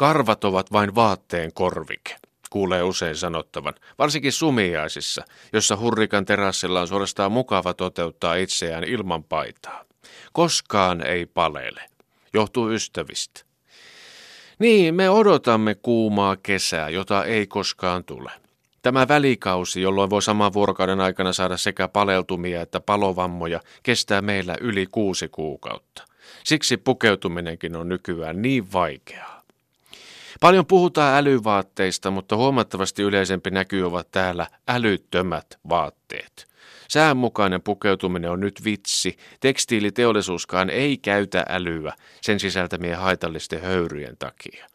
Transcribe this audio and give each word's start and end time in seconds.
Karvat 0.00 0.44
ovat 0.44 0.72
vain 0.72 0.94
vaatteen 0.94 1.52
korvike, 1.52 2.16
kuulee 2.50 2.82
usein 2.82 3.16
sanottavan, 3.16 3.74
varsinkin 3.98 4.32
sumiaisissa, 4.32 5.24
jossa 5.52 5.76
hurrikan 5.76 6.24
terassilla 6.24 6.80
on 6.80 6.88
suorastaan 6.88 7.32
mukava 7.32 7.74
toteuttaa 7.74 8.34
itseään 8.34 8.84
ilman 8.84 9.24
paitaa. 9.24 9.84
Koskaan 10.32 11.06
ei 11.06 11.26
palele. 11.26 11.82
Johtuu 12.32 12.70
ystävistä. 12.70 13.40
Niin, 14.58 14.94
me 14.94 15.10
odotamme 15.10 15.74
kuumaa 15.74 16.36
kesää, 16.36 16.88
jota 16.88 17.24
ei 17.24 17.46
koskaan 17.46 18.04
tule. 18.04 18.30
Tämä 18.82 19.08
välikausi, 19.08 19.82
jolloin 19.82 20.10
voi 20.10 20.22
saman 20.22 20.52
vuorokauden 20.52 21.00
aikana 21.00 21.32
saada 21.32 21.56
sekä 21.56 21.88
paleltumia 21.88 22.62
että 22.62 22.80
palovammoja, 22.80 23.60
kestää 23.82 24.22
meillä 24.22 24.56
yli 24.60 24.86
kuusi 24.86 25.28
kuukautta. 25.28 26.04
Siksi 26.44 26.76
pukeutuminenkin 26.76 27.76
on 27.76 27.88
nykyään 27.88 28.42
niin 28.42 28.72
vaikeaa. 28.72 29.39
Paljon 30.40 30.66
puhutaan 30.66 31.18
älyvaatteista, 31.18 32.10
mutta 32.10 32.36
huomattavasti 32.36 33.02
yleisempi 33.02 33.50
näkyy 33.50 33.86
ovat 33.86 34.10
täällä 34.10 34.46
älyttömät 34.68 35.58
vaatteet. 35.68 36.50
Säänmukainen 36.88 37.62
pukeutuminen 37.62 38.30
on 38.30 38.40
nyt 38.40 38.64
vitsi. 38.64 39.16
Tekstiiliteollisuuskaan 39.40 40.70
ei 40.70 40.98
käytä 40.98 41.44
älyä 41.48 41.92
sen 42.20 42.40
sisältämien 42.40 42.98
haitallisten 42.98 43.62
höyryjen 43.62 44.16
takia. 44.18 44.66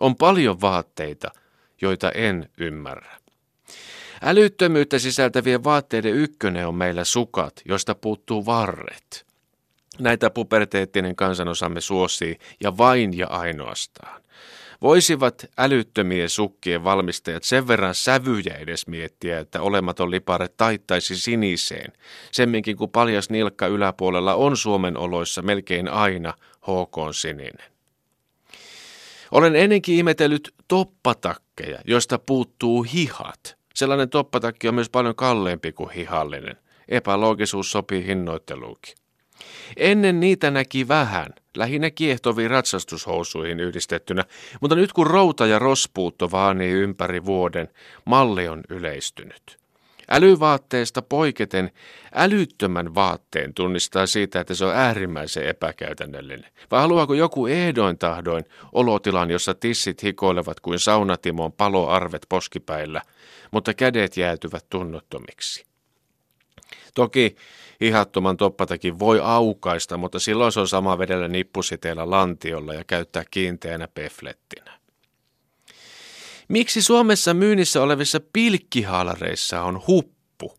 On 0.00 0.16
paljon 0.16 0.60
vaatteita, 0.60 1.30
joita 1.80 2.10
en 2.10 2.48
ymmärrä. 2.58 3.16
Älyttömyyttä 4.22 4.98
sisältävien 4.98 5.64
vaatteiden 5.64 6.14
ykkönen 6.14 6.68
on 6.68 6.74
meillä 6.74 7.04
sukat, 7.04 7.62
josta 7.64 7.94
puuttuu 7.94 8.46
varret. 8.46 9.26
Näitä 9.98 10.30
puberteettinen 10.30 11.16
kansanosamme 11.16 11.80
suosii 11.80 12.38
ja 12.60 12.76
vain 12.78 13.18
ja 13.18 13.26
ainoastaan. 13.26 14.22
Voisivat 14.84 15.46
älyttömien 15.58 16.28
sukkien 16.28 16.84
valmistajat 16.84 17.42
sen 17.42 17.68
verran 17.68 17.94
sävyjä 17.94 18.54
edes 18.58 18.86
miettiä, 18.86 19.38
että 19.38 19.62
olematon 19.62 20.10
lipare 20.10 20.48
taittaisi 20.48 21.16
siniseen, 21.16 21.92
semminkin 22.32 22.76
kun 22.76 22.90
paljas 22.90 23.30
nilkka 23.30 23.66
yläpuolella 23.66 24.34
on 24.34 24.56
Suomen 24.56 24.96
oloissa 24.96 25.42
melkein 25.42 25.88
aina 25.88 26.34
HK 26.60 26.96
sininen. 27.14 27.70
Olen 29.30 29.56
ennenkin 29.56 29.94
ihmetellyt 29.94 30.54
toppatakkeja, 30.68 31.78
joista 31.84 32.18
puuttuu 32.18 32.82
hihat. 32.82 33.56
Sellainen 33.74 34.10
toppatakki 34.10 34.68
on 34.68 34.74
myös 34.74 34.90
paljon 34.90 35.16
kalleempi 35.16 35.72
kuin 35.72 35.90
hihallinen. 35.90 36.56
Epäloogisuus 36.88 37.70
sopii 37.70 38.06
hinnoitteluukin. 38.06 38.94
Ennen 39.76 40.20
niitä 40.20 40.50
näki 40.50 40.88
vähän, 40.88 41.34
lähinnä 41.56 41.90
kiehtoviin 41.90 42.50
ratsastushousuihin 42.50 43.60
yhdistettynä, 43.60 44.24
mutta 44.60 44.76
nyt 44.76 44.92
kun 44.92 45.06
routa 45.06 45.46
ja 45.46 45.58
rospuutto 45.58 46.30
vaanii 46.30 46.72
ympäri 46.72 47.24
vuoden, 47.24 47.68
malli 48.04 48.48
on 48.48 48.62
yleistynyt. 48.68 49.64
Älyvaatteesta 50.10 51.02
poiketen 51.02 51.70
älyttömän 52.14 52.94
vaatteen 52.94 53.54
tunnistaa 53.54 54.06
siitä, 54.06 54.40
että 54.40 54.54
se 54.54 54.64
on 54.64 54.74
äärimmäisen 54.74 55.48
epäkäytännöllinen. 55.48 56.50
Vai 56.70 56.80
haluaako 56.80 57.14
joku 57.14 57.46
ehdoin 57.46 57.98
tahdoin 57.98 58.44
olotilan, 58.72 59.30
jossa 59.30 59.54
tissit 59.54 60.02
hikoilevat 60.02 60.60
kuin 60.60 60.78
saunatimon 60.78 61.52
paloarvet 61.52 62.26
poskipäillä, 62.28 63.02
mutta 63.50 63.74
kädet 63.74 64.16
jäätyvät 64.16 64.66
tunnottomiksi? 64.70 65.73
Toki 66.94 67.36
Hihattoman 67.80 68.36
toppatakin 68.36 68.98
voi 68.98 69.20
aukaista, 69.22 69.96
mutta 69.96 70.18
silloin 70.18 70.52
se 70.52 70.60
on 70.60 70.68
sama 70.68 70.98
vedellä 70.98 71.28
nippusiteellä 71.28 72.10
lantiolla 72.10 72.74
ja 72.74 72.84
käyttää 72.84 73.22
kiinteänä 73.30 73.88
peflettinä. 73.88 74.78
Miksi 76.48 76.82
Suomessa 76.82 77.34
myynnissä 77.34 77.82
olevissa 77.82 78.20
pilkkihaalareissa 78.32 79.62
on 79.62 79.82
huppu? 79.86 80.58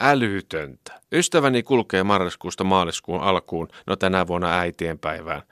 Älytöntä. 0.00 1.00
Ystäväni 1.12 1.62
kulkee 1.62 2.02
marraskuusta 2.02 2.64
maaliskuun 2.64 3.20
alkuun, 3.20 3.68
no 3.86 3.96
tänä 3.96 4.26
vuonna 4.26 4.58
äitien 4.58 4.98
päivään, 4.98 5.42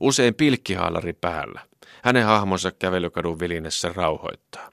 usein 0.00 0.34
pilkkihaalari 0.34 1.12
päällä. 1.12 1.60
Hänen 2.02 2.24
hahmonsa 2.24 2.70
kävelykadun 2.70 3.40
vilinessä 3.40 3.92
rauhoittaa. 3.94 4.70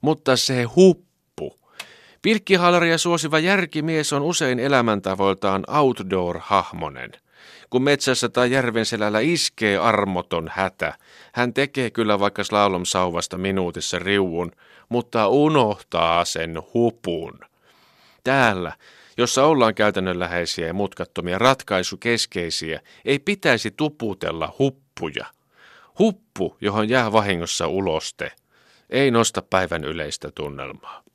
Mutta 0.00 0.36
se 0.36 0.62
huppu 0.62 1.05
Pilkkihalaria 2.26 2.98
suosiva 2.98 3.38
järkimies 3.38 4.12
on 4.12 4.22
usein 4.22 4.58
elämäntavoiltaan 4.58 5.64
outdoor-hahmonen. 5.68 7.12
Kun 7.70 7.82
metsässä 7.82 8.28
tai 8.28 8.50
järven 8.50 8.86
selällä 8.86 9.20
iskee 9.20 9.78
armoton 9.78 10.50
hätä, 10.52 10.94
hän 11.32 11.54
tekee 11.54 11.90
kyllä 11.90 12.20
vaikka 12.20 12.44
slalom-sauvasta 12.44 13.38
minuutissa 13.38 13.98
riuun, 13.98 14.52
mutta 14.88 15.28
unohtaa 15.28 16.24
sen 16.24 16.58
hupun. 16.74 17.40
Täällä, 18.24 18.72
jossa 19.16 19.44
ollaan 19.44 19.74
käytännönläheisiä 19.74 20.66
ja 20.66 20.74
mutkattomia 20.74 21.38
ratkaisukeskeisiä, 21.38 22.80
ei 23.04 23.18
pitäisi 23.18 23.70
tuputella 23.70 24.54
huppuja. 24.58 25.26
Huppu, 25.98 26.56
johon 26.60 26.88
jää 26.88 27.12
vahingossa 27.12 27.66
uloste, 27.66 28.32
ei 28.90 29.10
nosta 29.10 29.42
päivän 29.42 29.84
yleistä 29.84 30.30
tunnelmaa. 30.34 31.06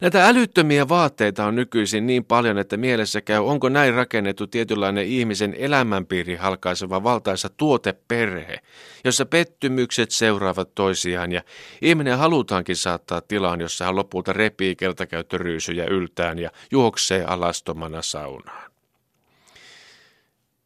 Näitä 0.00 0.26
älyttömiä 0.26 0.88
vaatteita 0.88 1.44
on 1.44 1.54
nykyisin 1.54 2.06
niin 2.06 2.24
paljon, 2.24 2.58
että 2.58 2.76
mielessä 2.76 3.20
käy, 3.20 3.38
onko 3.38 3.68
näin 3.68 3.94
rakennettu 3.94 4.46
tietynlainen 4.46 5.06
ihmisen 5.06 5.54
elämänpiiri 5.58 6.36
halkaiseva 6.36 7.02
valtaisa 7.02 7.48
tuoteperhe, 7.48 8.58
jossa 9.04 9.26
pettymykset 9.26 10.10
seuraavat 10.10 10.74
toisiaan 10.74 11.32
ja 11.32 11.42
ihminen 11.82 12.18
halutaankin 12.18 12.76
saattaa 12.76 13.20
tilaan, 13.20 13.60
jossa 13.60 13.84
hän 13.84 13.96
lopulta 13.96 14.32
repii 14.32 14.76
keltakäyttöryysyjä 14.76 15.84
yltään 15.84 16.38
ja 16.38 16.50
juoksee 16.70 17.24
alastomana 17.24 18.02
saunaan. 18.02 18.70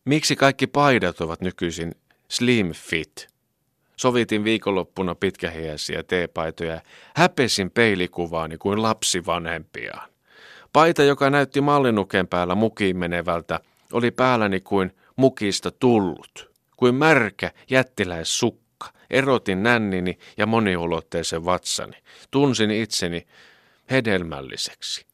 Miksi 0.04 0.36
kaikki 0.36 0.66
paidat 0.66 1.20
ovat 1.20 1.40
nykyisin 1.40 1.94
slim 2.30 2.72
fit, 2.72 3.28
Sovitin 4.00 4.44
viikonloppuna 4.44 5.14
pitkähiäisiä 5.14 6.02
teepaitoja. 6.02 6.80
Häpesin 7.16 7.70
peilikuvaani 7.70 8.58
kuin 8.58 8.82
lapsi 8.82 9.26
vanhempiaan. 9.26 10.10
Paita, 10.72 11.02
joka 11.02 11.30
näytti 11.30 11.60
mallinuken 11.60 12.28
päällä 12.28 12.54
mukiin 12.54 12.96
menevältä, 12.96 13.60
oli 13.92 14.10
päälläni 14.10 14.60
kuin 14.60 14.96
mukista 15.16 15.70
tullut. 15.70 16.50
Kuin 16.76 16.94
märkä 16.94 17.50
jättiläissukka. 17.70 18.88
Erotin 19.10 19.62
nännini 19.62 20.18
ja 20.36 20.46
moniulotteisen 20.46 21.44
vatsani. 21.44 21.96
Tunsin 22.30 22.70
itseni 22.70 23.26
hedelmälliseksi. 23.90 25.06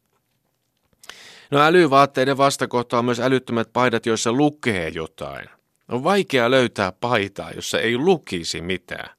No 1.50 1.60
älyvaatteiden 1.60 2.36
vastakohta 2.36 2.98
on 2.98 3.04
myös 3.04 3.20
älyttömät 3.20 3.72
paidat, 3.72 4.06
joissa 4.06 4.32
lukee 4.32 4.88
jotain. 4.88 5.48
On 5.88 6.04
vaikea 6.04 6.50
löytää 6.50 6.92
paitaa, 6.92 7.50
jossa 7.50 7.80
ei 7.80 7.98
lukisi 7.98 8.60
mitään. 8.60 9.10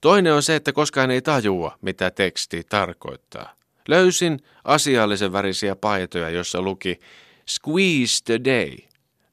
Toinen 0.00 0.34
on 0.34 0.42
se, 0.42 0.56
että 0.56 0.72
koskaan 0.72 1.10
ei 1.10 1.22
tajua, 1.22 1.78
mitä 1.80 2.10
teksti 2.10 2.62
tarkoittaa. 2.68 3.54
Löysin 3.88 4.40
asiallisen 4.64 5.32
värisiä 5.32 5.76
paitoja, 5.76 6.30
jossa 6.30 6.62
luki 6.62 7.00
Squeeze 7.48 8.24
the 8.24 8.40
Day, 8.44 8.76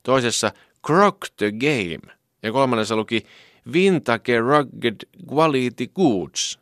toisessa 0.04 0.52
Croc 0.88 1.18
the 1.38 1.52
Game 1.52 2.14
ja 2.44 2.52
kolmannessa 2.52 2.96
luki 2.96 3.26
Vintage 3.74 4.40
Rugged 4.40 4.96
Quality 5.34 5.88
Goods. 5.88 6.60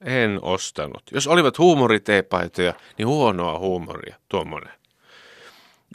En 0.00 0.38
ostanut. 0.42 1.02
Jos 1.12 1.26
olivat 1.26 1.58
huumoriteepaitoja, 1.58 2.74
niin 2.98 3.08
huonoa 3.08 3.58
huumoria, 3.58 4.16
tuommoinen. 4.28 4.79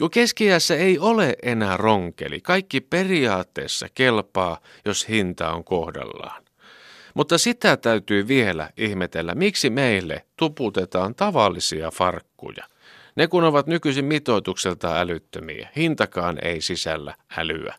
Jo 0.00 0.08
keskiässä 0.08 0.76
ei 0.76 0.98
ole 0.98 1.36
enää 1.42 1.76
ronkeli. 1.76 2.40
Kaikki 2.40 2.80
periaatteessa 2.80 3.86
kelpaa, 3.94 4.58
jos 4.84 5.08
hinta 5.08 5.52
on 5.52 5.64
kohdallaan. 5.64 6.42
Mutta 7.14 7.38
sitä 7.38 7.76
täytyy 7.76 8.28
vielä 8.28 8.70
ihmetellä, 8.76 9.34
miksi 9.34 9.70
meille 9.70 10.24
tuputetaan 10.36 11.14
tavallisia 11.14 11.90
farkkuja. 11.90 12.64
Ne 13.16 13.26
kun 13.26 13.44
ovat 13.44 13.66
nykyisin 13.66 14.04
mitoitukselta 14.04 15.00
älyttömiä, 15.00 15.68
hintakaan 15.76 16.38
ei 16.42 16.60
sisällä 16.60 17.14
älyä. 17.36 17.74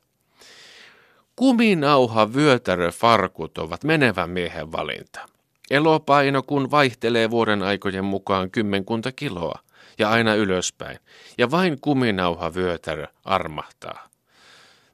Kuminauha 1.36 2.34
vyötärö 2.34 2.92
farkut 2.92 3.58
ovat 3.58 3.84
menevän 3.84 4.30
miehen 4.30 4.72
valinta. 4.72 5.37
Elopaino 5.72 6.44
kun 6.44 6.72
vaihtelee 6.72 7.32
vuoden 7.32 7.64
aikojen 7.64 8.06
mukaan 8.06 8.52
kymmenkunta 8.52 9.12
kiloa 9.12 9.60
ja 10.00 10.10
aina 10.10 10.36
ylöspäin, 10.36 11.00
ja 11.38 11.52
vain 11.52 11.82
kuminauha 11.82 12.54
vyötärö 12.54 13.08
armahtaa. 13.26 14.10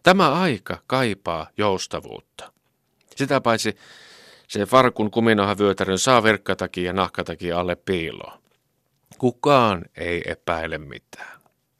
Tämä 0.03 0.31
aika 0.31 0.77
kaipaa 0.87 1.47
joustavuutta. 1.57 2.51
Sitä 3.15 3.41
paitsi 3.41 3.77
se 4.47 4.65
farkun 4.65 5.11
kuminauhavyötärön 5.11 5.99
saa 5.99 6.23
verkkatakia 6.23 6.83
ja 6.83 6.93
nahkatakia 6.93 7.59
alle 7.59 7.75
piiloon. 7.75 8.39
Kukaan 9.17 9.85
ei 9.97 10.21
epäile 10.25 10.77
mitään. 10.77 11.39